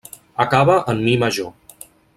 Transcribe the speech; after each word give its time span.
Acaba 0.45 0.79
en 0.95 1.05
mi 1.09 1.15
major. 1.27 1.87